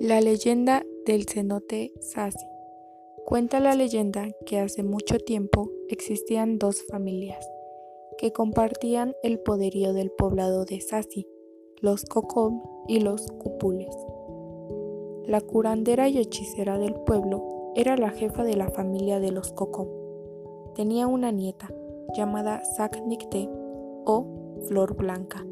La 0.00 0.20
leyenda 0.20 0.86
del 1.06 1.26
cenote 1.26 1.92
Sasi. 1.98 2.46
Cuenta 3.26 3.58
la 3.58 3.74
leyenda 3.74 4.28
que 4.46 4.60
hace 4.60 4.84
mucho 4.84 5.18
tiempo 5.18 5.72
existían 5.88 6.56
dos 6.56 6.84
familias 6.88 7.44
que 8.16 8.32
compartían 8.32 9.16
el 9.24 9.40
poderío 9.40 9.92
del 9.92 10.12
poblado 10.12 10.64
de 10.64 10.80
Sasi, 10.80 11.26
los 11.80 12.04
Kokom 12.04 12.62
y 12.86 13.00
los 13.00 13.26
Cupules. 13.26 13.94
La 15.26 15.40
curandera 15.40 16.08
y 16.08 16.18
hechicera 16.18 16.78
del 16.78 16.94
pueblo 16.94 17.72
era 17.74 17.96
la 17.96 18.10
jefa 18.10 18.44
de 18.44 18.56
la 18.56 18.70
familia 18.70 19.18
de 19.18 19.32
los 19.32 19.52
Kokom. 19.52 19.88
Tenía 20.76 21.08
una 21.08 21.32
nieta 21.32 21.74
llamada 22.16 22.64
Saknikte 22.64 23.48
o 24.04 24.62
Flor 24.68 24.94
Blanca. 24.94 25.44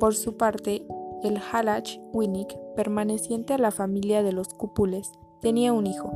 Por 0.00 0.16
su 0.16 0.36
parte, 0.36 0.84
el 1.26 1.38
Halach 1.52 1.98
Winnick, 2.12 2.56
permaneciente 2.76 3.54
a 3.54 3.58
la 3.58 3.70
familia 3.72 4.22
de 4.22 4.32
los 4.32 4.48
Cupules, 4.48 5.12
tenía 5.40 5.72
un 5.72 5.86
hijo, 5.86 6.12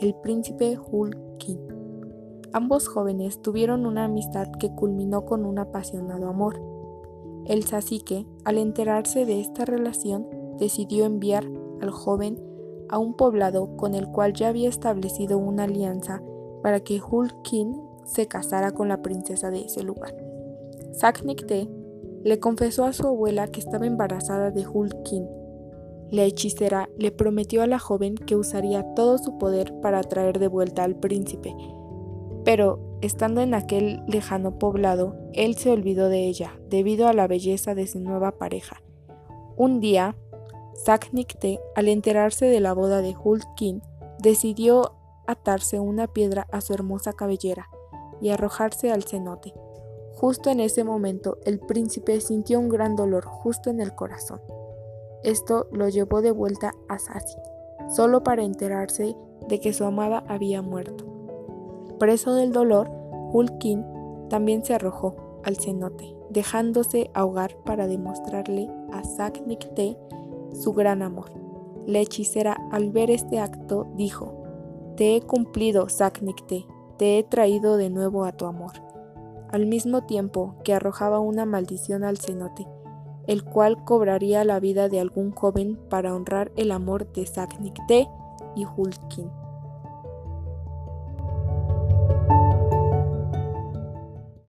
el 0.00 0.14
príncipe 0.14 0.78
Hulkin. 0.78 1.58
Ambos 2.52 2.86
jóvenes 2.86 3.40
tuvieron 3.40 3.86
una 3.86 4.04
amistad 4.04 4.48
que 4.60 4.74
culminó 4.74 5.24
con 5.24 5.44
un 5.44 5.58
apasionado 5.58 6.28
amor. 6.28 6.60
El 7.46 7.64
Sasique, 7.64 8.26
al 8.44 8.58
enterarse 8.58 9.24
de 9.24 9.40
esta 9.40 9.64
relación, 9.64 10.28
decidió 10.58 11.04
enviar 11.04 11.44
al 11.80 11.90
joven 11.90 12.38
a 12.90 12.98
un 12.98 13.14
poblado 13.14 13.76
con 13.76 13.94
el 13.94 14.08
cual 14.08 14.34
ya 14.34 14.48
había 14.48 14.68
establecido 14.68 15.38
una 15.38 15.64
alianza 15.64 16.22
para 16.62 16.80
que 16.80 17.00
Hulkin 17.00 17.80
se 18.04 18.28
casara 18.28 18.72
con 18.72 18.88
la 18.88 19.02
princesa 19.02 19.50
de 19.50 19.62
ese 19.62 19.82
lugar. 19.82 20.14
Le 22.24 22.40
confesó 22.40 22.84
a 22.84 22.92
su 22.92 23.06
abuela 23.06 23.46
que 23.48 23.60
estaba 23.60 23.86
embarazada 23.86 24.50
de 24.50 24.66
Hulkin. 24.66 25.28
La 26.10 26.24
hechicera 26.24 26.88
le 26.98 27.12
prometió 27.12 27.62
a 27.62 27.66
la 27.66 27.78
joven 27.78 28.14
que 28.14 28.34
usaría 28.34 28.94
todo 28.94 29.18
su 29.18 29.38
poder 29.38 29.74
para 29.80 30.02
traer 30.02 30.38
de 30.38 30.48
vuelta 30.48 30.84
al 30.84 30.96
príncipe, 30.96 31.54
pero 32.44 32.98
estando 33.02 33.42
en 33.42 33.54
aquel 33.54 34.02
lejano 34.06 34.58
poblado, 34.58 35.16
él 35.34 35.56
se 35.56 35.70
olvidó 35.70 36.08
de 36.08 36.26
ella 36.26 36.58
debido 36.68 37.08
a 37.08 37.12
la 37.12 37.26
belleza 37.26 37.74
de 37.74 37.86
su 37.86 38.00
nueva 38.00 38.32
pareja. 38.32 38.82
Un 39.56 39.80
día, 39.80 40.16
Saknikte, 40.74 41.60
al 41.76 41.88
enterarse 41.88 42.46
de 42.46 42.60
la 42.60 42.72
boda 42.72 43.02
de 43.02 43.14
Hulkin, 43.16 43.82
decidió 44.18 44.92
atarse 45.26 45.78
una 45.78 46.06
piedra 46.06 46.46
a 46.50 46.60
su 46.60 46.72
hermosa 46.72 47.12
cabellera 47.12 47.68
y 48.20 48.30
arrojarse 48.30 48.90
al 48.90 49.04
cenote. 49.04 49.54
Justo 50.16 50.50
en 50.50 50.60
ese 50.60 50.84
momento 50.84 51.38
el 51.44 51.58
príncipe 51.58 52.20
sintió 52.20 52.60
un 52.60 52.68
gran 52.68 52.94
dolor 52.94 53.24
justo 53.24 53.68
en 53.68 53.80
el 53.80 53.94
corazón. 53.94 54.40
Esto 55.24 55.66
lo 55.72 55.88
llevó 55.88 56.22
de 56.22 56.30
vuelta 56.30 56.72
a 56.88 56.98
Sassi, 56.98 57.38
solo 57.88 58.22
para 58.22 58.44
enterarse 58.44 59.16
de 59.48 59.60
que 59.60 59.72
su 59.72 59.84
amada 59.84 60.24
había 60.28 60.62
muerto. 60.62 61.04
Preso 61.98 62.34
del 62.34 62.52
dolor, 62.52 62.90
Hulkin 63.32 63.84
también 64.28 64.64
se 64.64 64.74
arrojó 64.74 65.40
al 65.42 65.56
cenote, 65.56 66.14
dejándose 66.30 67.10
ahogar 67.12 67.56
para 67.64 67.86
demostrarle 67.86 68.70
a 68.92 69.02
Saknikte 69.02 69.98
su 70.52 70.72
gran 70.72 71.02
amor. 71.02 71.32
La 71.86 71.98
hechicera, 71.98 72.56
al 72.70 72.90
ver 72.90 73.10
este 73.10 73.40
acto, 73.40 73.88
dijo: 73.96 74.32
Te 74.96 75.16
he 75.16 75.22
cumplido, 75.22 75.88
Saknikte, 75.88 76.66
te 76.98 77.18
he 77.18 77.24
traído 77.24 77.76
de 77.76 77.90
nuevo 77.90 78.24
a 78.24 78.32
tu 78.32 78.46
amor 78.46 78.93
al 79.54 79.66
mismo 79.66 80.02
tiempo 80.02 80.56
que 80.64 80.74
arrojaba 80.74 81.20
una 81.20 81.46
maldición 81.46 82.02
al 82.02 82.18
cenote, 82.18 82.66
el 83.28 83.44
cual 83.44 83.84
cobraría 83.84 84.42
la 84.42 84.58
vida 84.58 84.88
de 84.88 84.98
algún 84.98 85.30
joven 85.30 85.78
para 85.88 86.12
honrar 86.12 86.50
el 86.56 86.72
amor 86.72 87.12
de 87.12 87.24
Saknikte 87.24 88.08
y 88.56 88.64
Hulkin. 88.64 89.43